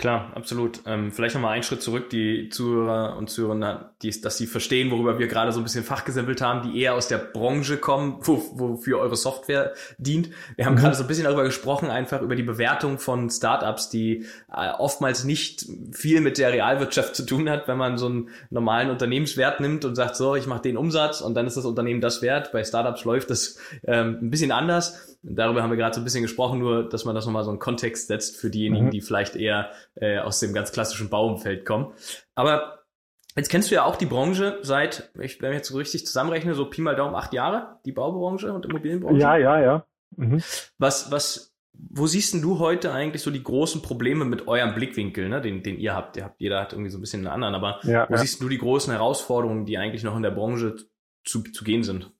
[0.06, 0.82] Klar, absolut.
[0.86, 5.18] Ähm, vielleicht nochmal einen Schritt zurück, die Zuhörer und Zuhörer, die, dass sie verstehen, worüber
[5.18, 9.00] wir gerade so ein bisschen fachgesammelt haben, die eher aus der Branche kommen, wo, wofür
[9.00, 10.30] eure Software dient.
[10.54, 10.78] Wir haben mhm.
[10.78, 15.24] gerade so ein bisschen darüber gesprochen, einfach über die Bewertung von Startups, die äh, oftmals
[15.24, 19.84] nicht viel mit der Realwirtschaft zu tun hat, wenn man so einen normalen Unternehmenswert nimmt
[19.84, 22.52] und sagt, so, ich mache den Umsatz und dann ist das Unternehmen das wert.
[22.52, 25.15] Bei Startups läuft das ähm, ein bisschen anders.
[25.28, 27.58] Darüber haben wir gerade so ein bisschen gesprochen, nur dass man das nochmal so einen
[27.58, 28.90] Kontext setzt für diejenigen, mhm.
[28.90, 31.92] die vielleicht eher äh, aus dem ganz klassischen Bauumfeld kommen.
[32.36, 32.84] Aber
[33.34, 36.54] jetzt kennst du ja auch die Branche seit, ich, wenn ich jetzt so richtig zusammenrechne,
[36.54, 39.20] so Pi mal Daumen acht Jahre, die Baubranche und Immobilienbranche.
[39.20, 39.86] Ja, ja, ja.
[40.16, 40.40] Mhm.
[40.78, 45.28] Was, was, wo siehst denn du heute eigentlich so die großen Probleme mit eurem Blickwinkel,
[45.28, 46.16] ne, den, den ihr habt?
[46.16, 48.18] Ihr habt, jeder hat irgendwie so ein bisschen einen anderen, aber ja, wo ja.
[48.18, 50.76] siehst du die großen Herausforderungen, die eigentlich noch in der Branche
[51.24, 52.12] zu, zu gehen sind?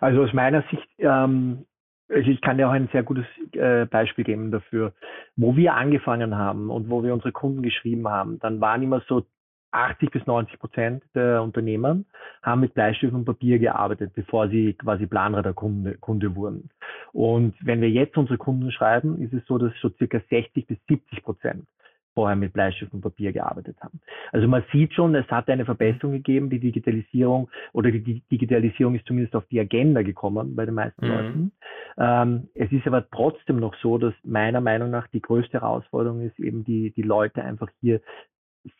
[0.00, 1.64] Also aus meiner Sicht ähm,
[2.08, 4.92] also ich kann dir auch ein sehr gutes äh, Beispiel geben dafür.
[5.36, 9.26] Wo wir angefangen haben und wo wir unsere Kunden geschrieben haben, dann waren immer so
[9.72, 11.98] 80 bis 90 Prozent der Unternehmer
[12.42, 16.70] haben mit Bleistift und Papier gearbeitet, bevor sie quasi Planräder Kunde, Kunde wurden.
[17.12, 20.78] Und wenn wir jetzt unsere Kunden schreiben, ist es so, dass so circa 60 bis
[20.88, 21.66] 70 Prozent
[22.16, 24.00] vorher mit Bleistift und Papier gearbeitet haben.
[24.32, 29.06] Also man sieht schon, es hat eine Verbesserung gegeben, die Digitalisierung oder die Digitalisierung ist
[29.06, 31.12] zumindest auf die Agenda gekommen bei den meisten mhm.
[31.12, 31.52] Leuten.
[31.98, 36.38] Ähm, es ist aber trotzdem noch so, dass meiner Meinung nach die größte Herausforderung ist,
[36.40, 38.00] eben die, die Leute einfach hier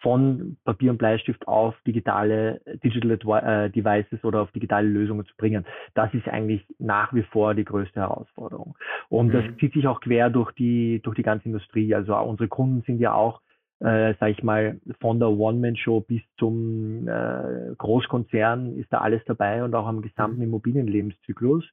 [0.01, 5.65] von Papier und Bleistift auf digitale Digital äh, Devices oder auf digitale Lösungen zu bringen.
[5.95, 8.77] Das ist eigentlich nach wie vor die größte Herausforderung.
[9.09, 9.33] Und mhm.
[9.33, 11.95] das zieht sich auch quer durch die, durch die ganze Industrie.
[11.95, 13.41] Also unsere Kunden sind ja auch
[13.81, 19.63] äh, sage ich mal, von der One-Man-Show bis zum äh, Großkonzern ist da alles dabei
[19.63, 20.45] und auch am gesamten mhm.
[20.45, 21.65] Immobilienlebenszyklus.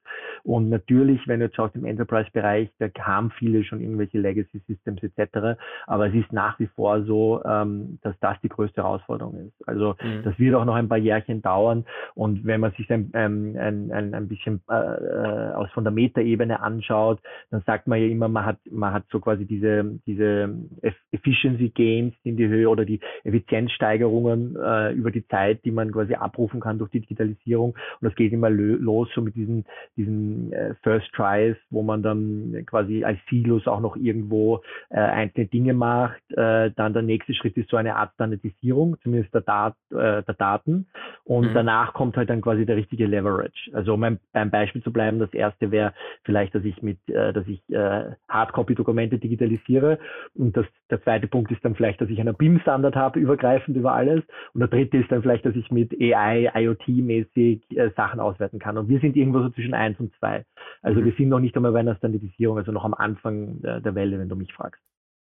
[0.44, 5.58] Und natürlich, wenn du jetzt aus dem Enterprise-Bereich, da haben viele schon irgendwelche Legacy-Systems etc.,
[5.88, 9.68] aber es ist nach wie vor so, ähm, dass das die größte Herausforderung ist.
[9.68, 10.24] Also mhm.
[10.24, 11.86] das wird auch noch ein paar Jährchen dauern
[12.16, 16.60] und wenn man sich ein, ein, ein, ein bisschen äh, äh, aus von der Metaebene
[16.60, 20.54] anschaut, dann sagt man ja immer, man hat, man hat so quasi diese, diese
[21.12, 25.92] Efficiency Gain Gains in die Höhe oder die Effizienzsteigerungen äh, über die Zeit, die man
[25.92, 27.72] quasi abrufen kann durch die Digitalisierung.
[27.72, 32.64] Und das geht immer los so mit diesen, diesen äh, First Tries, wo man dann
[32.66, 36.22] quasi als Silos auch noch irgendwo äh, einzelne Dinge macht.
[36.32, 40.36] Äh, dann der nächste Schritt ist so eine Art Standardisierung, zumindest der, Dat, äh, der
[40.38, 40.88] Daten.
[41.24, 41.54] Und mhm.
[41.54, 43.72] danach kommt halt dann quasi der richtige Leverage.
[43.74, 47.48] Also um beim Beispiel zu bleiben, das erste wäre vielleicht, dass ich mit, äh, dass
[47.48, 50.00] ich äh, Hardcopy-Dokumente digitalisiere.
[50.36, 53.93] Und das, der zweite Punkt ist dann vielleicht, dass ich einen BIM-Standard habe, übergreifend über
[53.93, 54.24] alles.
[54.54, 58.78] Und der dritte ist dann vielleicht, dass ich mit AI, IoT-mäßig äh, Sachen auswerten kann.
[58.78, 60.46] Und wir sind irgendwo so zwischen eins und zwei.
[60.82, 61.06] Also mhm.
[61.06, 64.19] wir sind noch nicht einmal bei einer Standardisierung, also noch am Anfang der, der Welle,
[64.19, 64.82] wenn du mich fragst.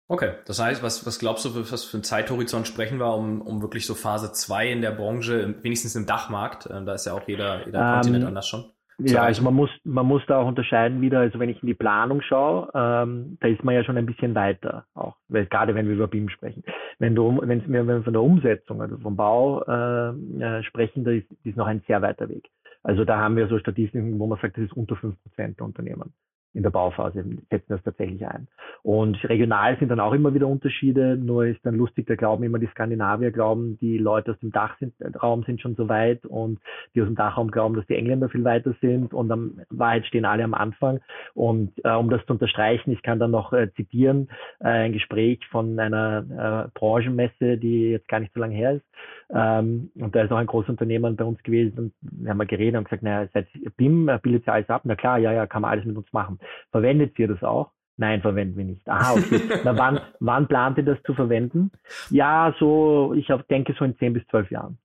[0.07, 3.61] Okay, das heißt, was, was glaubst du, was für einen Zeithorizont sprechen wir, um, um
[3.63, 7.27] wirklich so Phase 2 in der Branche, wenigstens im Dachmarkt, äh, da ist ja auch
[7.27, 8.65] jeder, jeder ähm, Kontinent anders schon?
[8.99, 11.73] Ja, also man muss, man muss da auch unterscheiden wieder, also wenn ich in die
[11.73, 15.88] Planung schaue, ähm, da ist man ja schon ein bisschen weiter, auch, weil, gerade wenn
[15.88, 16.63] wir über BIM sprechen.
[16.97, 21.27] Wenn du, wenn wir von der Umsetzung, also vom Bau äh, äh, sprechen, da ist,
[21.43, 22.49] ist noch ein sehr weiter Weg.
[22.84, 25.65] Also da haben wir so Statistiken, wo man sagt, das ist unter fünf Prozent der
[25.65, 26.13] Unternehmen
[26.55, 28.47] in der Bauphase setzen das tatsächlich ein.
[28.81, 32.59] Und regional sind dann auch immer wieder Unterschiede, nur ist dann lustig, da glauben immer
[32.59, 36.59] die Skandinavier glauben, die Leute aus dem Dachraum sind schon so weit und
[36.93, 40.25] die aus dem Dachraum glauben, dass die Engländer viel weiter sind und am Wahrheit stehen
[40.25, 41.01] alle am Anfang.
[41.33, 45.45] Und äh, um das zu unterstreichen, ich kann dann noch äh, zitieren, äh, ein Gespräch
[45.51, 48.85] von einer äh, Branchenmesse, die jetzt gar nicht so lange her ist.
[49.33, 52.77] Ähm, und da ist auch ein Großunternehmer bei uns gewesen und wir haben mal geredet
[52.77, 54.81] und gesagt, naja, seit BIM bildet ja alles ab.
[54.85, 56.39] Na klar, ja, ja, kann man alles mit uns machen.
[56.71, 57.71] Verwendet ihr das auch?
[57.97, 58.88] Nein, verwenden wir nicht.
[58.89, 59.41] Aha, okay.
[59.63, 61.71] Na, wann, wann plant ihr das zu verwenden?
[62.09, 64.77] Ja, so, ich denke so in zehn bis zwölf Jahren.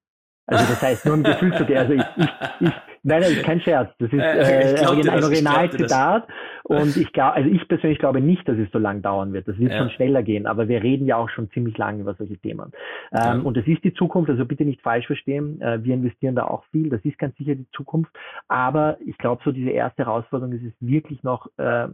[0.51, 1.81] Also das heißt nur ein Gefühl zu dir.
[1.81, 2.29] Also ich, ich,
[2.61, 2.73] ich,
[3.05, 3.91] nein, das ist kein Scherz.
[3.99, 6.27] Das ist äh, äh ein Originalzitat.
[6.65, 9.47] Und ich glaube, also ich persönlich glaube nicht, dass es so lang dauern wird.
[9.47, 9.79] Das wird ja.
[9.79, 10.47] schon schneller gehen.
[10.47, 12.73] Aber wir reden ja auch schon ziemlich lange über solche Themen.
[13.13, 13.35] Ähm, ja.
[13.39, 14.29] Und das ist die Zukunft.
[14.31, 15.61] Also bitte nicht falsch verstehen.
[15.61, 16.91] Äh, wir investieren da auch viel.
[16.91, 18.13] Das ist ganz sicher die Zukunft.
[18.49, 21.89] Aber ich glaube, so diese erste Herausforderung ist es wirklich noch, äh,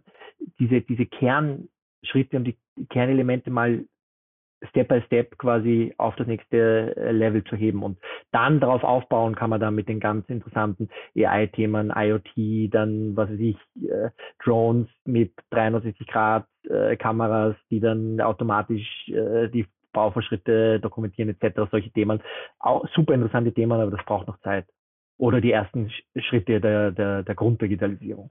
[0.58, 2.56] diese, diese Kernschritte und die
[2.88, 3.84] Kernelemente mal
[4.70, 7.82] Step by Step quasi auf das nächste äh, Level zu heben.
[7.82, 7.98] Und
[8.32, 13.40] dann darauf aufbauen kann man dann mit den ganz interessanten AI-Themen, IoT, dann, was weiß
[13.40, 14.10] ich, äh,
[14.42, 21.70] Drones mit 360 Grad äh, Kameras, die dann automatisch äh, die Baufortschritte dokumentieren etc.
[21.70, 22.22] Solche Themen.
[22.58, 24.66] Auch super interessante Themen, aber das braucht noch Zeit.
[25.18, 28.30] Oder die ersten Schritte der, der, der Grunddigitalisierung.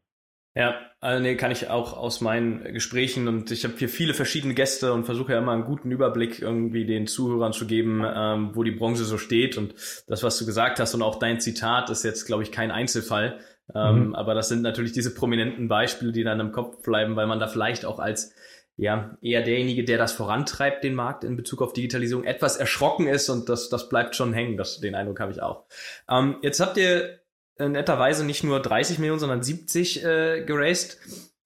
[0.58, 4.54] Ja, also nee, kann ich auch aus meinen Gesprächen und ich habe hier viele verschiedene
[4.54, 8.64] Gäste und versuche ja immer einen guten Überblick irgendwie den Zuhörern zu geben, ähm, wo
[8.64, 9.76] die Branche so steht und
[10.08, 13.40] das, was du gesagt hast und auch dein Zitat ist jetzt, glaube ich, kein Einzelfall,
[13.76, 14.16] ähm, mhm.
[14.16, 17.48] aber das sind natürlich diese prominenten Beispiele, die dann im Kopf bleiben, weil man da
[17.48, 18.34] vielleicht auch als
[18.78, 23.30] ja, eher derjenige, der das vorantreibt, den Markt in Bezug auf Digitalisierung, etwas erschrocken ist
[23.30, 24.58] und das, das bleibt schon hängen.
[24.58, 25.66] Das, den Eindruck habe ich auch.
[26.10, 27.20] Ähm, jetzt habt ihr
[27.60, 31.00] netterweise nicht nur 30 Millionen, sondern 70 äh, geraced.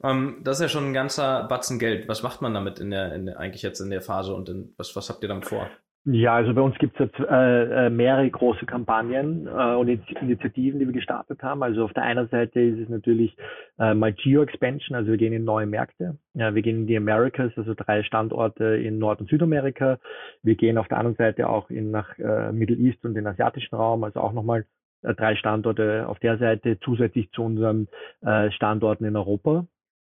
[0.04, 2.08] Ähm, das ist ja schon ein ganzer Batzen Geld.
[2.08, 4.74] Was macht man damit in der, in der eigentlich jetzt in der Phase und in,
[4.78, 5.69] was, was habt ihr damit vor?
[6.06, 10.80] Ja, also bei uns gibt es jetzt äh, äh, mehrere große Kampagnen äh, und Initiativen,
[10.80, 11.62] die wir gestartet haben.
[11.62, 13.36] Also auf der einen Seite ist es natürlich
[13.78, 16.17] äh, mal Geo-Expansion, also wir gehen in neue Märkte.
[16.36, 20.00] Ja, wir gehen in die Americas, also drei Standorte in Nord- und Südamerika.
[20.41, 23.76] Wir gehen auf der anderen Seite auch in nach äh, Middle East und den asiatischen
[23.76, 24.63] Raum, also auch nochmal äh,
[25.01, 27.88] drei Standorte auf der Seite zusätzlich zu unseren
[28.21, 29.65] äh, Standorten in Europa.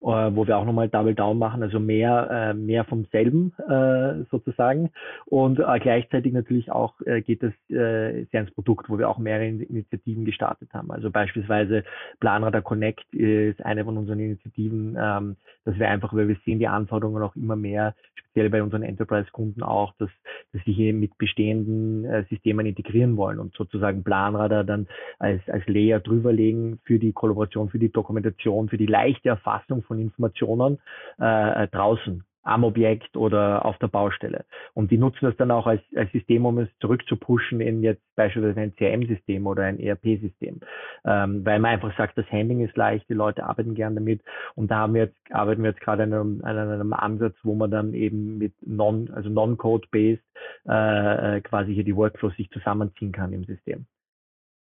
[0.05, 4.25] Äh, wo wir auch nochmal Double Down machen, also mehr, äh, mehr vom selben äh,
[4.31, 4.90] sozusagen.
[5.27, 9.19] Und äh, gleichzeitig natürlich auch äh, geht es äh, sehr ins Produkt, wo wir auch
[9.19, 10.90] mehrere Initiativen gestartet haben.
[10.90, 11.85] Also beispielsweise
[12.21, 16.69] Planradar Connect ist eine von unseren Initiativen, ähm, dass wir einfach, weil wir sehen die
[16.69, 17.95] Anforderungen auch immer mehr,
[18.35, 20.11] speziell bei unseren Enterprise-Kunden auch, dass,
[20.53, 24.88] dass sie hier mit bestehenden äh, Systemen integrieren wollen und sozusagen Planradar dann
[25.19, 29.94] als, als Layer drüberlegen für die Kollaboration, für die Dokumentation, für die leichte Erfassung von
[29.99, 30.79] Informationen
[31.19, 34.45] äh, draußen am Objekt oder auf der Baustelle.
[34.75, 38.61] Und die nutzen das dann auch als, als System, um es zurückzupushen in jetzt beispielsweise
[38.61, 40.61] ein CRM-System oder ein ERP-System.
[41.07, 44.23] Ähm, weil man einfach sagt, das Handling ist leicht, die Leute arbeiten gern damit.
[44.55, 47.55] Und da haben wir jetzt, arbeiten wir jetzt gerade an einem, an einem Ansatz, wo
[47.55, 50.23] man dann eben mit non, also non-code-based
[50.67, 53.87] äh, quasi hier die Workflows sich zusammenziehen kann im System.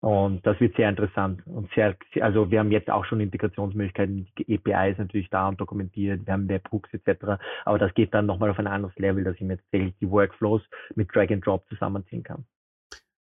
[0.07, 4.55] Und das wird sehr interessant und sehr, also wir haben jetzt auch schon Integrationsmöglichkeiten, die
[4.55, 7.43] API ist natürlich da und dokumentiert, wir haben Webhooks etc.
[7.65, 10.63] Aber das geht dann nochmal auf ein anderes Level, dass ich mir tatsächlich die Workflows
[10.95, 12.45] mit Drag and Drop zusammenziehen kann.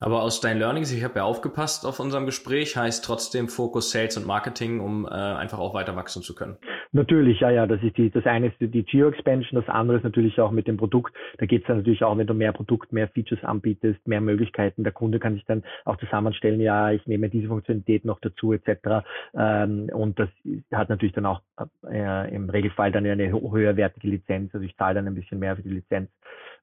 [0.02, 4.16] Aber aus deinen Learnings, ich habe ja aufgepasst auf unserem Gespräch, heißt trotzdem Fokus Sales
[4.16, 6.56] und Marketing, um äh, einfach auch weiter wachsen zu können.
[6.90, 10.40] Natürlich, ja, ja, das ist die, das eine ist die Geo-Expansion, das andere ist natürlich
[10.40, 11.14] auch mit dem Produkt.
[11.38, 14.82] Da geht es dann natürlich auch, wenn du mehr Produkt, mehr Features anbietest, mehr Möglichkeiten.
[14.82, 19.06] Der Kunde kann sich dann auch zusammenstellen, ja, ich nehme diese Funktionalität noch dazu, etc.
[19.34, 20.28] Ähm, und das
[20.72, 21.42] hat natürlich dann auch
[21.88, 24.52] äh, im Regelfall dann eine höherwertige Lizenz.
[24.52, 26.10] Also ich zahle dann ein bisschen mehr für die Lizenz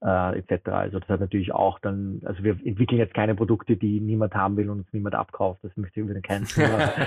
[0.02, 0.70] äh, etc.
[0.70, 4.56] Also das hat natürlich auch dann, also wir entwickeln jetzt keine Produkte, die niemand haben
[4.58, 5.60] will und uns niemand abkauft.
[5.64, 6.48] Das möchte ich wieder keinen.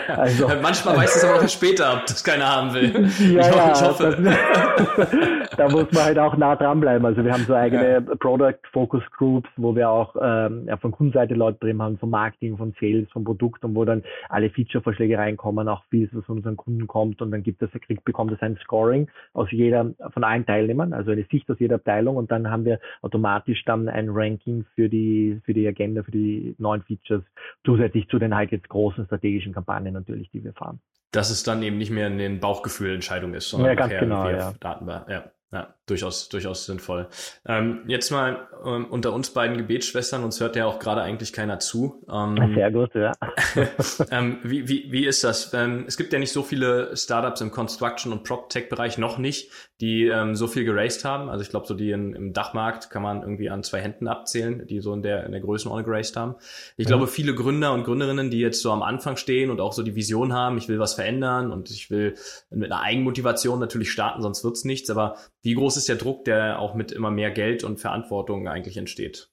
[0.09, 2.91] Also, Manchmal weiß es aber auch später, ob das keiner haben will.
[2.93, 4.17] ja, ich, ja, ich hoffe.
[4.23, 5.11] Das,
[5.57, 7.05] da muss man halt auch nah dranbleiben.
[7.05, 8.01] Also wir haben so eigene ja.
[8.01, 12.57] Product Focus Groups, wo wir auch ähm, ja, von Kundenseite Leute drin haben, von Marketing,
[12.57, 16.57] von Sales, von Produkt und wo dann alle Feature-Vorschläge reinkommen, auch vieles, was von unseren
[16.57, 20.47] Kunden kommt und dann gibt es, kriegt, bekommt es ein Scoring aus jeder, von allen
[20.47, 24.65] Teilnehmern, also eine Sicht aus jeder Abteilung und dann haben wir automatisch dann ein Ranking
[24.75, 27.23] für die, für die Agenda, für die neuen Features,
[27.65, 30.81] zusätzlich zu den halt jetzt großen strategischen Kampagnen natürlich, die wir fahren.
[31.13, 34.55] Dass es dann eben nicht mehr eine Bauchgefühlentscheidung ist, sondern ja, ganz genau, ja.
[34.61, 35.31] Daten, ja.
[35.53, 37.09] Ja, durchaus, durchaus sinnvoll.
[37.47, 41.59] Ähm, jetzt mal ähm, unter uns beiden Gebetsschwestern, uns hört ja auch gerade eigentlich keiner
[41.59, 42.05] zu.
[42.11, 43.13] Ähm, Sehr gut, ja.
[44.11, 45.53] ähm, wie, wie, wie ist das?
[45.55, 50.07] Ähm, es gibt ja nicht so viele Startups im Construction- und Prop-Tech-Bereich noch nicht, die
[50.07, 51.29] ähm, so viel geraced haben.
[51.29, 54.67] Also ich glaube, so die in, im Dachmarkt kann man irgendwie an zwei Händen abzählen,
[54.67, 56.37] die so in der, in der Größenordnung geraced haben.
[56.77, 59.83] Ich glaube, viele Gründer und Gründerinnen, die jetzt so am Anfang stehen und auch so
[59.83, 62.15] die Vision haben, ich will was verändern und ich will
[62.51, 66.59] mit einer Eigenmotivation natürlich starten, sonst wird's nichts, aber wie groß ist der Druck, der
[66.59, 69.29] auch mit immer mehr Geld und Verantwortung eigentlich entsteht?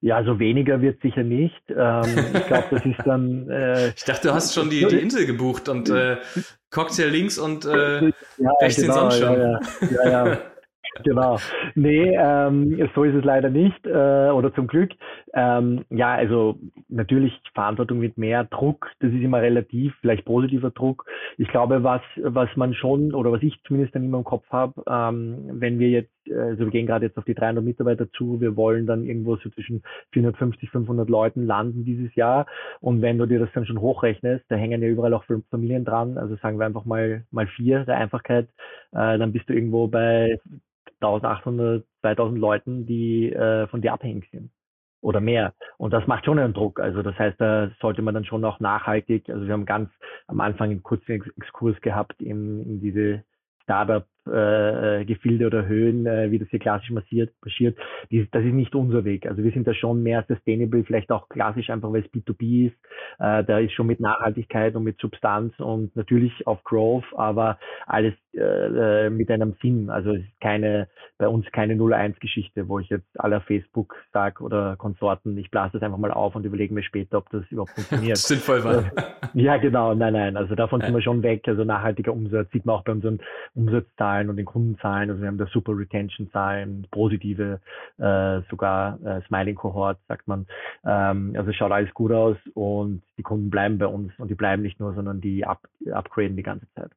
[0.00, 1.60] Ja, also weniger wird sicher nicht.
[1.68, 2.04] Ähm,
[2.34, 3.48] ich glaube, das ist dann.
[3.58, 6.18] Äh, ich dachte, du hast schon die, die Insel gebucht und äh,
[6.70, 8.12] Cocktail links und äh, ja,
[8.60, 9.40] rechts genau, den Sonnenschirm.
[9.40, 10.38] Ja, ja, ja, ja.
[11.04, 11.38] genau.
[11.74, 14.90] Nee, ähm, so ist es leider nicht, äh, oder zum Glück.
[15.34, 16.58] Ähm, ja, also
[16.88, 21.04] natürlich Verantwortung mit mehr Druck, das ist immer relativ, vielleicht positiver Druck.
[21.36, 24.82] Ich glaube, was, was man schon, oder was ich zumindest dann immer im Kopf habe,
[24.88, 28.56] ähm, wenn wir jetzt, also wir gehen gerade jetzt auf die 300 Mitarbeiter zu, wir
[28.56, 29.82] wollen dann irgendwo so zwischen
[30.12, 32.46] 450, 500 Leuten landen dieses Jahr.
[32.80, 36.18] Und wenn du dir das dann schon hochrechnest, da hängen ja überall auch Familien dran,
[36.18, 38.48] also sagen wir einfach mal, mal vier der Einfachheit,
[38.92, 40.38] äh, dann bist du irgendwo bei
[41.00, 44.50] 1800, 2000 Leuten, die äh, von dir abhängig sind
[45.00, 45.54] oder mehr.
[45.76, 46.80] Und das macht schon einen Druck.
[46.80, 49.90] Also das heißt, da sollte man dann schon auch nachhaltig, also wir haben ganz
[50.26, 53.22] am Anfang einen kurzen Exkurs gehabt in, in diese
[53.62, 57.76] Startup-Gefilde äh, oder Höhen, äh, wie das hier klassisch massiert, marschiert,
[58.10, 59.26] das ist nicht unser Weg.
[59.26, 62.76] Also wir sind da schon mehr sustainable, vielleicht auch klassisch einfach, weil es B2B ist.
[63.18, 68.14] Äh, da ist schon mit Nachhaltigkeit und mit Substanz und natürlich auf Growth, aber alles
[68.34, 69.90] äh, äh mit einem Sinn.
[69.90, 70.88] Also es ist keine,
[71.18, 75.82] bei uns keine 0-1-Geschichte, wo ich jetzt aller Facebook sage oder Konsorten, ich blase das
[75.82, 78.12] einfach mal auf und überlege mir später, ob das überhaupt funktioniert.
[78.12, 78.84] das sinnvoll war.
[79.34, 80.36] Ja, genau, nein, nein.
[80.36, 81.46] Also davon sind wir schon weg.
[81.46, 83.20] Also nachhaltiger Umsatz sieht man auch bei unseren
[83.54, 85.10] Umsatzzahlen und den Kundenzahlen.
[85.10, 87.60] Also wir haben da super Retention-Zahlen, positive,
[87.98, 90.46] äh, sogar äh, Smiling-Kohort, sagt man.
[90.84, 94.34] Ähm, also es schaut alles gut aus und die Kunden bleiben bei uns und die
[94.34, 96.90] bleiben nicht nur, sondern die up upgraden die ganze Zeit.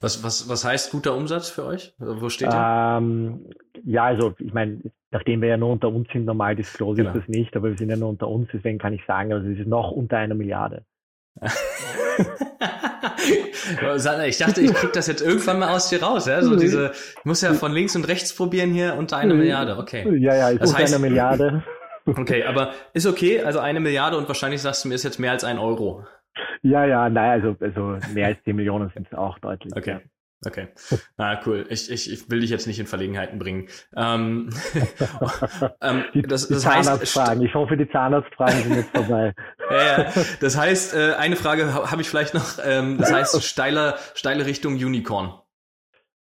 [0.00, 1.94] Was, was, was heißt guter Umsatz für euch?
[1.98, 2.96] Wo steht ihr?
[2.98, 3.46] Ähm,
[3.84, 7.14] ja, also ich meine, nachdem wir ja nur unter uns sind, normal disclose genau.
[7.14, 9.48] ist das nicht, aber wir sind ja nur unter uns, deswegen kann ich sagen, also
[9.48, 10.84] es ist noch unter einer Milliarde.
[14.26, 16.42] ich dachte, ich krieg das jetzt irgendwann mal aus dir raus, ja?
[16.42, 20.04] So diese, ich muss ja von links und rechts probieren hier unter einer Milliarde, okay.
[20.18, 21.62] Ja, ja, ich das unter heißt, einer Milliarde.
[22.08, 25.32] Okay, aber ist okay, also eine Milliarde und wahrscheinlich sagst du mir, ist jetzt mehr
[25.32, 26.04] als ein Euro.
[26.62, 29.74] Ja, ja, nein, also, also mehr als 10 Millionen sind es auch deutlich.
[29.74, 29.98] Okay.
[30.44, 30.68] Okay.
[31.16, 31.66] Ah, cool.
[31.70, 33.68] Ich, ich, ich will dich jetzt nicht in Verlegenheiten bringen.
[33.96, 34.50] Ähm,
[35.80, 37.42] ähm, die, das, das die Zahnarztfragen.
[37.42, 39.34] Ich hoffe, die Zahnarztfragen sind jetzt vorbei.
[39.70, 40.12] ja, ja.
[40.40, 42.58] Das heißt, äh, eine Frage habe ich vielleicht noch.
[42.62, 45.40] Ähm, das heißt, steile, steile Richtung Unicorn.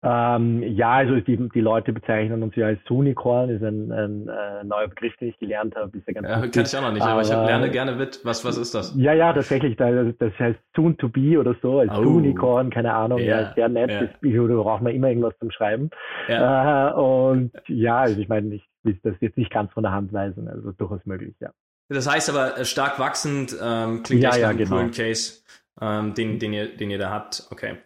[0.04, 4.60] Ähm, ja, also die, die Leute bezeichnen uns ja als Unicorn, ist ein, ein, ein
[4.60, 5.96] äh, neuer Begriff, den ich gelernt habe.
[5.96, 8.20] Ist ja ganz ja, kann ich auch noch nicht, aber, aber ich lerne gerne mit.
[8.24, 8.94] Was, was ist das?
[8.96, 9.76] Ja, ja, tatsächlich.
[9.76, 12.00] Das heißt Soon to be oder so, als oh.
[12.00, 13.20] Unicorn, keine Ahnung.
[13.20, 13.90] Ja, ja sehr nett.
[13.90, 14.46] Ja.
[14.48, 15.90] Da braucht man immer irgendwas zum Schreiben.
[16.26, 16.90] Ja.
[16.90, 20.12] Äh, und ja, also ich meine, ich will das jetzt nicht ganz von der Hand
[20.12, 21.50] weisen, also durchaus möglich, ja.
[21.88, 24.76] Das heißt aber äh, stark wachsend, ähm, klingt ja, echt ja, nach einem genau.
[24.76, 25.42] coolen Case
[25.80, 27.46] ähm, den, den, ihr, den ihr da habt.
[27.50, 27.76] Okay.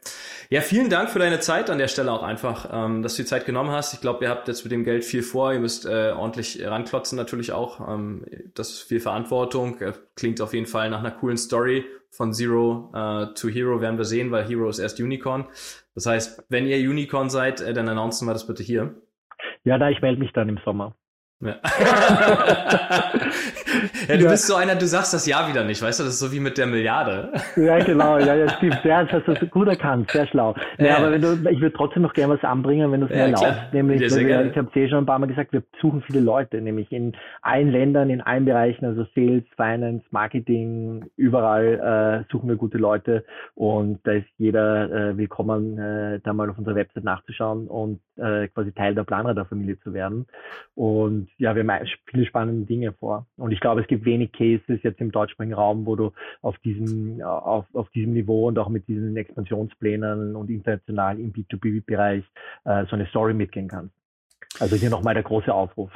[0.51, 3.29] Ja, vielen Dank für deine Zeit an der Stelle auch einfach, ähm, dass du die
[3.29, 3.94] Zeit genommen hast.
[3.94, 5.53] Ich glaube, ihr habt jetzt mit dem Geld viel vor.
[5.53, 7.81] Ihr müsst äh, ordentlich ranklotzen natürlich auch.
[7.88, 9.81] Ähm, das ist viel Verantwortung.
[9.81, 11.85] Äh, klingt auf jeden Fall nach einer coolen Story.
[12.11, 15.46] Von Zero äh, to Hero werden wir sehen, weil Hero ist erst Unicorn.
[15.94, 18.94] Das heißt, wenn ihr Unicorn seid, äh, dann announcen wir das bitte hier.
[19.64, 20.94] Ja, da ich melde mich dann im Sommer.
[21.40, 21.49] Ja.
[24.09, 24.31] ja, du ja.
[24.31, 26.40] bist so einer, du sagst das Ja wieder nicht, weißt du, das ist so wie
[26.40, 27.31] mit der Milliarde.
[27.57, 28.83] Ja, genau, ja, ja, stimmt.
[28.85, 30.55] Ja, das hast du gut erkannt, sehr schlau.
[30.79, 30.96] Ja, ja.
[30.96, 33.72] aber wenn du, ich würde trotzdem noch gerne was anbringen, wenn du es mir erlaubst.
[33.75, 36.62] Nämlich, wir, ich habe es eh schon ein paar Mal gesagt, wir suchen viele Leute,
[36.62, 42.57] nämlich in allen Ländern, in allen Bereichen, also Sales, Finance, Marketing, überall äh, suchen wir
[42.57, 47.66] gute Leute und da ist jeder äh, willkommen, äh, da mal auf unserer Website nachzuschauen
[47.66, 50.27] und äh, quasi Teil der Planradar-Familie zu werden.
[50.75, 53.27] Und ja, wir haben viele spannende Dinge vor.
[53.37, 56.12] Und ich glaube, es gibt wenig Cases jetzt im deutschsprachigen Raum, wo du
[56.43, 62.25] auf diesem, auf, auf diesem Niveau und auch mit diesen Expansionsplänen und international im B2B-Bereich
[62.65, 63.95] äh, so eine Story mitgehen kannst.
[64.59, 65.91] Also hier nochmal der große Aufruf.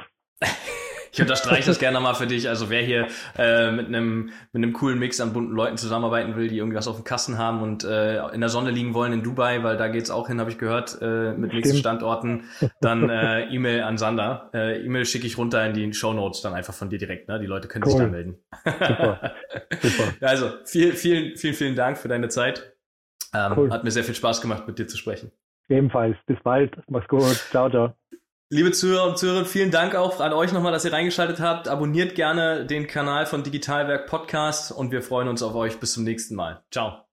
[1.11, 2.47] Ich unterstreiche das gerne mal für dich.
[2.47, 6.47] Also wer hier äh, mit einem mit einem coolen Mix an bunten Leuten zusammenarbeiten will,
[6.47, 9.23] die irgendwie was auf dem Kassen haben und äh, in der Sonne liegen wollen in
[9.23, 12.45] Dubai, weil da geht's auch hin, habe ich gehört, äh, mit nächsten Standorten,
[12.79, 14.49] dann äh, E-Mail an Sander.
[14.53, 17.27] Äh, E-Mail schicke ich runter in die Show Notes dann einfach von dir direkt.
[17.27, 17.39] Ne?
[17.39, 17.91] Die Leute können cool.
[17.91, 18.37] sich da melden.
[18.63, 19.33] Super.
[19.81, 20.27] Super.
[20.27, 22.73] Also vielen, vielen, vielen, vielen Dank für deine Zeit.
[23.33, 23.71] Ähm, cool.
[23.71, 25.31] Hat mir sehr viel Spaß gemacht, mit dir zu sprechen.
[25.69, 26.17] Ebenfalls.
[26.25, 26.73] Bis bald.
[26.89, 27.35] Mach's gut.
[27.49, 27.93] Ciao, ciao.
[28.53, 31.69] Liebe Zuhörer und Zuhörerinnen, vielen Dank auch an euch nochmal, dass ihr reingeschaltet habt.
[31.69, 35.79] Abonniert gerne den Kanal von Digitalwerk Podcast und wir freuen uns auf euch.
[35.79, 36.61] Bis zum nächsten Mal.
[36.69, 37.10] Ciao.